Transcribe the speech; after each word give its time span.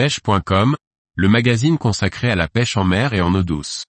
pêche.com, 0.00 0.76
le 1.14 1.28
magazine 1.28 1.76
consacré 1.76 2.30
à 2.30 2.34
la 2.34 2.48
pêche 2.48 2.78
en 2.78 2.84
mer 2.84 3.12
et 3.12 3.20
en 3.20 3.34
eau 3.34 3.42
douce. 3.42 3.84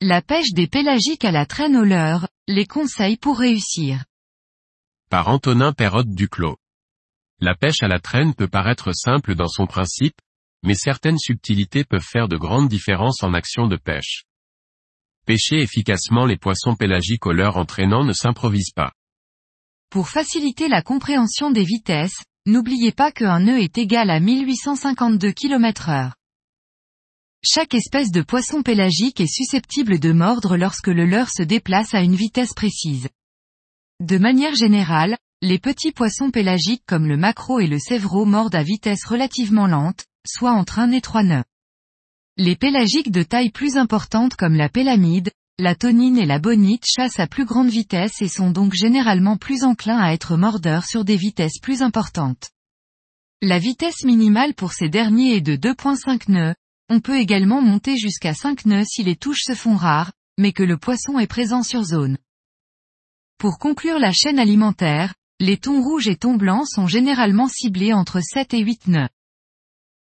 La 0.00 0.22
pêche 0.22 0.54
des 0.54 0.66
pélagiques 0.66 1.26
à 1.26 1.30
la 1.30 1.44
traîne 1.44 1.76
au 1.76 1.84
leurre, 1.84 2.28
les 2.46 2.64
conseils 2.64 3.18
pour 3.18 3.38
réussir. 3.38 4.06
Par 5.10 5.28
Antonin 5.28 5.74
Perrotte 5.74 6.08
Duclos. 6.08 6.56
La 7.40 7.54
pêche 7.54 7.82
à 7.82 7.88
la 7.88 8.00
traîne 8.00 8.32
peut 8.32 8.48
paraître 8.48 8.92
simple 8.94 9.34
dans 9.34 9.48
son 9.48 9.66
principe, 9.66 10.16
mais 10.62 10.74
certaines 10.74 11.18
subtilités 11.18 11.84
peuvent 11.84 12.00
faire 12.00 12.28
de 12.28 12.36
grandes 12.36 12.68
différences 12.68 13.22
en 13.22 13.34
action 13.34 13.66
de 13.66 13.76
pêche. 13.76 14.24
Pêcher 15.26 15.60
efficacement 15.60 16.24
les 16.24 16.36
poissons 16.36 16.74
pélagiques 16.74 17.26
au 17.26 17.32
leurre 17.32 17.58
entraînant 17.58 18.04
ne 18.04 18.12
s'improvise 18.12 18.70
pas. 18.74 18.92
Pour 19.90 20.08
faciliter 20.08 20.68
la 20.68 20.82
compréhension 20.82 21.50
des 21.50 21.64
vitesses, 21.64 22.24
n'oubliez 22.46 22.92
pas 22.92 23.12
qu'un 23.12 23.40
nœud 23.40 23.60
est 23.60 23.78
égal 23.78 24.10
à 24.10 24.20
1852 24.20 25.32
km 25.32 25.88
heure. 25.88 26.14
Chaque 27.44 27.74
espèce 27.74 28.10
de 28.10 28.22
poisson 28.22 28.62
pélagique 28.62 29.20
est 29.20 29.32
susceptible 29.32 30.00
de 30.00 30.12
mordre 30.12 30.56
lorsque 30.56 30.88
le 30.88 31.06
leurre 31.06 31.30
se 31.30 31.42
déplace 31.42 31.94
à 31.94 32.00
une 32.00 32.16
vitesse 32.16 32.52
précise. 32.52 33.08
De 34.00 34.18
manière 34.18 34.54
générale, 34.54 35.16
les 35.40 35.58
petits 35.58 35.92
poissons 35.92 36.30
pélagiques 36.30 36.82
comme 36.86 37.06
le 37.06 37.16
maquereau 37.16 37.60
et 37.60 37.68
le 37.68 37.78
sévreau 37.78 38.24
mordent 38.24 38.56
à 38.56 38.64
vitesse 38.64 39.04
relativement 39.04 39.68
lente, 39.68 40.04
soit 40.26 40.52
entre 40.52 40.78
un 40.78 40.90
et 40.92 41.00
trois 41.00 41.22
nœuds. 41.22 41.44
Les 42.36 42.56
pélagiques 42.56 43.10
de 43.10 43.22
taille 43.22 43.50
plus 43.50 43.76
importante 43.76 44.36
comme 44.36 44.54
la 44.54 44.68
pélamide, 44.68 45.30
la 45.58 45.74
tonine 45.74 46.18
et 46.18 46.26
la 46.26 46.38
bonite 46.38 46.84
chassent 46.86 47.18
à 47.18 47.26
plus 47.26 47.44
grande 47.44 47.68
vitesse 47.68 48.22
et 48.22 48.28
sont 48.28 48.50
donc 48.50 48.74
généralement 48.74 49.36
plus 49.36 49.64
enclins 49.64 49.98
à 49.98 50.12
être 50.12 50.36
mordeurs 50.36 50.84
sur 50.84 51.04
des 51.04 51.16
vitesses 51.16 51.58
plus 51.60 51.82
importantes. 51.82 52.50
La 53.42 53.58
vitesse 53.58 54.04
minimale 54.04 54.54
pour 54.54 54.72
ces 54.72 54.88
derniers 54.88 55.36
est 55.36 55.40
de 55.40 55.56
2.5 55.56 56.30
nœuds, 56.30 56.54
on 56.88 57.00
peut 57.00 57.18
également 57.18 57.60
monter 57.60 57.96
jusqu'à 57.96 58.34
5 58.34 58.66
nœuds 58.66 58.84
si 58.84 59.02
les 59.02 59.16
touches 59.16 59.42
se 59.44 59.54
font 59.54 59.76
rares, 59.76 60.12
mais 60.38 60.52
que 60.52 60.62
le 60.62 60.78
poisson 60.78 61.18
est 61.18 61.26
présent 61.26 61.62
sur 61.62 61.82
zone. 61.82 62.18
Pour 63.38 63.58
conclure 63.58 63.98
la 63.98 64.12
chaîne 64.12 64.38
alimentaire, 64.38 65.14
les 65.40 65.56
thons 65.56 65.82
rouges 65.82 66.08
et 66.08 66.16
thons 66.16 66.36
blancs 66.36 66.66
sont 66.66 66.86
généralement 66.86 67.48
ciblés 67.48 67.92
entre 67.92 68.20
7 68.20 68.54
et 68.54 68.60
8 68.60 68.88
nœuds. 68.88 69.08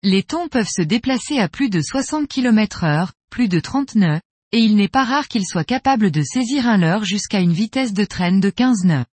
Les 0.03 0.21
thons 0.21 0.47
peuvent 0.47 0.69
se 0.69 0.83
déplacer 0.83 1.39
à 1.39 1.49
plus 1.49 1.69
de 1.69 1.81
60 1.81 2.27
km 2.27 2.83
heure, 2.83 3.13
plus 3.31 3.47
de 3.47 3.59
30 3.59 3.95
nœuds, 3.95 4.21
et 4.51 4.59
il 4.59 4.75
n'est 4.75 4.87
pas 4.87 5.03
rare 5.03 5.27
qu'ils 5.27 5.45
soient 5.45 5.63
capables 5.63 6.11
de 6.11 6.21
saisir 6.21 6.67
un 6.67 6.77
leurre 6.77 7.03
jusqu'à 7.03 7.39
une 7.39 7.51
vitesse 7.51 7.93
de 7.93 8.05
traîne 8.05 8.39
de 8.39 8.49
15 8.49 8.85
nœuds. 8.85 9.05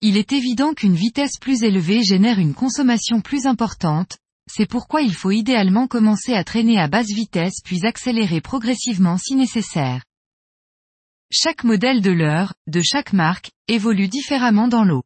Il 0.00 0.16
est 0.16 0.32
évident 0.32 0.72
qu'une 0.72 0.94
vitesse 0.94 1.38
plus 1.38 1.62
élevée 1.62 2.02
génère 2.02 2.38
une 2.38 2.54
consommation 2.54 3.20
plus 3.20 3.46
importante, 3.46 4.16
c'est 4.50 4.66
pourquoi 4.66 5.02
il 5.02 5.14
faut 5.14 5.30
idéalement 5.30 5.86
commencer 5.86 6.32
à 6.32 6.44
traîner 6.44 6.80
à 6.80 6.88
basse 6.88 7.12
vitesse 7.12 7.60
puis 7.62 7.86
accélérer 7.86 8.40
progressivement 8.40 9.18
si 9.18 9.36
nécessaire. 9.36 10.02
Chaque 11.30 11.62
modèle 11.62 12.00
de 12.00 12.10
leurre, 12.10 12.54
de 12.66 12.80
chaque 12.80 13.12
marque, 13.12 13.50
évolue 13.68 14.08
différemment 14.08 14.66
dans 14.66 14.82
l'eau. 14.82 15.04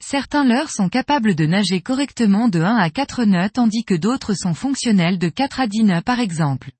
Certains 0.00 0.44
leurres 0.44 0.70
sont 0.70 0.88
capables 0.88 1.34
de 1.34 1.46
nager 1.46 1.80
correctement 1.80 2.48
de 2.48 2.60
1 2.60 2.76
à 2.76 2.90
4 2.90 3.24
nœuds 3.24 3.50
tandis 3.50 3.84
que 3.84 3.94
d'autres 3.94 4.34
sont 4.34 4.54
fonctionnels 4.54 5.18
de 5.18 5.28
4 5.28 5.60
à 5.60 5.66
10 5.66 5.84
nœuds 5.84 6.02
par 6.02 6.20
exemple. 6.20 6.70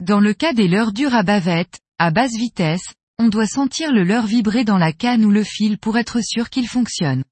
Dans 0.00 0.20
le 0.20 0.32
cas 0.32 0.52
des 0.52 0.66
leurres 0.66 0.92
durs 0.92 1.14
à 1.14 1.22
bavette, 1.22 1.78
à 1.98 2.10
basse 2.10 2.34
vitesse, 2.34 2.94
on 3.18 3.28
doit 3.28 3.46
sentir 3.46 3.92
le 3.92 4.02
leurre 4.02 4.26
vibrer 4.26 4.64
dans 4.64 4.78
la 4.78 4.94
canne 4.94 5.24
ou 5.26 5.30
le 5.30 5.44
fil 5.44 5.78
pour 5.78 5.98
être 5.98 6.22
sûr 6.22 6.48
qu'il 6.48 6.66
fonctionne. 6.66 7.22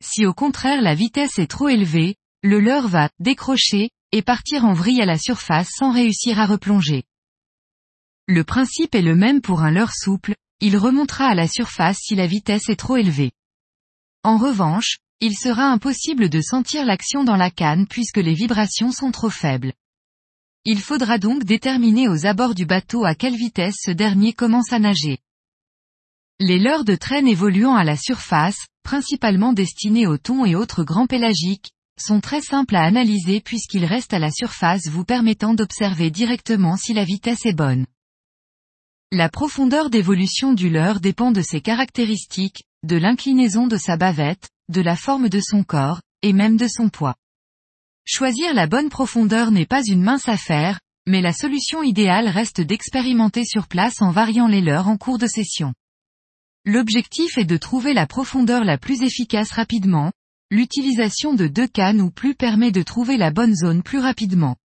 Si 0.00 0.26
au 0.26 0.32
contraire 0.32 0.80
la 0.80 0.94
vitesse 0.94 1.40
est 1.40 1.50
trop 1.50 1.68
élevée, 1.68 2.14
le 2.42 2.60
leurre 2.60 2.88
va 2.88 3.08
décrocher 3.18 3.90
et 4.12 4.22
partir 4.22 4.64
en 4.64 4.74
vrille 4.74 5.02
à 5.02 5.06
la 5.06 5.18
surface 5.18 5.70
sans 5.76 5.90
réussir 5.90 6.38
à 6.38 6.46
replonger. 6.46 7.02
Le 8.28 8.44
principe 8.44 8.94
est 8.94 9.02
le 9.02 9.16
même 9.16 9.40
pour 9.40 9.62
un 9.62 9.72
leurre 9.72 9.94
souple, 9.94 10.34
il 10.60 10.76
remontera 10.76 11.26
à 11.26 11.34
la 11.34 11.48
surface 11.48 11.98
si 12.00 12.14
la 12.14 12.28
vitesse 12.28 12.68
est 12.68 12.76
trop 12.76 12.96
élevée. 12.96 13.32
En 14.24 14.36
revanche, 14.36 14.98
il 15.20 15.36
sera 15.36 15.64
impossible 15.70 16.28
de 16.28 16.40
sentir 16.40 16.84
l'action 16.84 17.24
dans 17.24 17.36
la 17.36 17.50
canne 17.50 17.86
puisque 17.88 18.18
les 18.18 18.34
vibrations 18.34 18.92
sont 18.92 19.10
trop 19.10 19.30
faibles. 19.30 19.72
Il 20.64 20.80
faudra 20.80 21.18
donc 21.18 21.42
déterminer 21.42 22.08
aux 22.08 22.24
abords 22.24 22.54
du 22.54 22.64
bateau 22.64 23.04
à 23.04 23.16
quelle 23.16 23.34
vitesse 23.34 23.76
ce 23.80 23.90
dernier 23.90 24.32
commence 24.32 24.72
à 24.72 24.78
nager. 24.78 25.18
Les 26.38 26.60
leurres 26.60 26.84
de 26.84 26.94
traîne 26.94 27.26
évoluant 27.26 27.74
à 27.74 27.82
la 27.82 27.96
surface, 27.96 28.66
principalement 28.84 29.52
destinés 29.52 30.06
aux 30.06 30.18
thons 30.18 30.44
et 30.44 30.54
autres 30.54 30.84
grands 30.84 31.08
pélagiques, 31.08 31.72
sont 32.00 32.20
très 32.20 32.40
simples 32.40 32.76
à 32.76 32.84
analyser 32.84 33.40
puisqu'ils 33.40 33.84
restent 33.84 34.14
à 34.14 34.20
la 34.20 34.30
surface 34.30 34.86
vous 34.88 35.04
permettant 35.04 35.54
d'observer 35.54 36.10
directement 36.10 36.76
si 36.76 36.94
la 36.94 37.04
vitesse 37.04 37.44
est 37.44 37.52
bonne. 37.52 37.86
La 39.10 39.28
profondeur 39.28 39.90
d'évolution 39.90 40.52
du 40.52 40.70
leurre 40.70 41.00
dépend 41.00 41.32
de 41.32 41.42
ses 41.42 41.60
caractéristiques, 41.60 42.64
de 42.84 42.96
l'inclinaison 42.96 43.66
de 43.66 43.76
sa 43.76 43.96
bavette, 43.96 44.48
de 44.68 44.80
la 44.80 44.96
forme 44.96 45.28
de 45.28 45.40
son 45.40 45.62
corps, 45.62 46.00
et 46.22 46.32
même 46.32 46.56
de 46.56 46.66
son 46.68 46.88
poids. 46.88 47.14
Choisir 48.04 48.54
la 48.54 48.66
bonne 48.66 48.88
profondeur 48.88 49.50
n'est 49.50 49.66
pas 49.66 49.82
une 49.84 50.02
mince 50.02 50.28
affaire, 50.28 50.80
mais 51.06 51.20
la 51.20 51.32
solution 51.32 51.82
idéale 51.82 52.28
reste 52.28 52.60
d'expérimenter 52.60 53.44
sur 53.44 53.68
place 53.68 54.02
en 54.02 54.10
variant 54.10 54.48
les 54.48 54.60
leurres 54.60 54.88
en 54.88 54.96
cours 54.96 55.18
de 55.18 55.26
session. 55.26 55.72
L'objectif 56.64 57.38
est 57.38 57.44
de 57.44 57.56
trouver 57.56 57.92
la 57.92 58.06
profondeur 58.06 58.64
la 58.64 58.78
plus 58.78 59.02
efficace 59.02 59.50
rapidement, 59.52 60.12
l'utilisation 60.50 61.34
de 61.34 61.46
deux 61.46 61.66
cannes 61.66 62.00
ou 62.00 62.10
plus 62.10 62.34
permet 62.34 62.70
de 62.70 62.82
trouver 62.82 63.16
la 63.16 63.30
bonne 63.30 63.54
zone 63.54 63.82
plus 63.82 63.98
rapidement. 63.98 64.56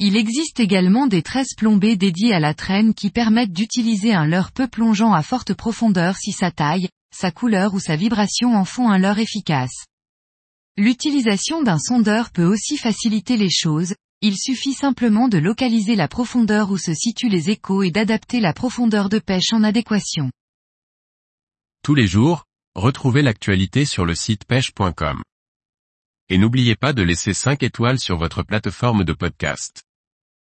Il 0.00 0.16
existe 0.16 0.58
également 0.60 1.06
des 1.06 1.22
tresses 1.22 1.54
plombées 1.54 1.96
dédiées 1.96 2.34
à 2.34 2.40
la 2.40 2.52
traîne 2.52 2.94
qui 2.94 3.10
permettent 3.10 3.52
d'utiliser 3.52 4.12
un 4.12 4.26
leurre 4.26 4.52
peu 4.52 4.66
plongeant 4.66 5.12
à 5.12 5.22
forte 5.22 5.54
profondeur 5.54 6.16
si 6.16 6.32
sa 6.32 6.50
taille, 6.50 6.88
sa 7.14 7.30
couleur 7.30 7.74
ou 7.74 7.80
sa 7.80 7.96
vibration 7.96 8.54
en 8.54 8.64
font 8.64 8.90
un 8.90 8.98
leurre 8.98 9.18
efficace. 9.18 9.86
L'utilisation 10.76 11.62
d'un 11.62 11.78
sondeur 11.78 12.30
peut 12.30 12.44
aussi 12.44 12.76
faciliter 12.76 13.36
les 13.36 13.50
choses, 13.50 13.94
il 14.20 14.36
suffit 14.36 14.72
simplement 14.72 15.28
de 15.28 15.38
localiser 15.38 15.96
la 15.96 16.08
profondeur 16.08 16.70
où 16.70 16.78
se 16.78 16.94
situent 16.94 17.28
les 17.28 17.50
échos 17.50 17.82
et 17.82 17.90
d'adapter 17.90 18.40
la 18.40 18.52
profondeur 18.52 19.08
de 19.08 19.18
pêche 19.18 19.52
en 19.52 19.62
adéquation. 19.62 20.30
Tous 21.82 21.94
les 21.94 22.06
jours, 22.06 22.44
retrouvez 22.74 23.22
l'actualité 23.22 23.84
sur 23.84 24.04
le 24.04 24.14
site 24.14 24.46
pêche.com. 24.46 25.22
Et 26.30 26.38
n'oubliez 26.38 26.74
pas 26.74 26.92
de 26.94 27.02
laisser 27.02 27.34
5 27.34 27.62
étoiles 27.62 28.00
sur 28.00 28.16
votre 28.16 28.42
plateforme 28.42 29.04
de 29.04 29.12
podcast. 29.12 29.82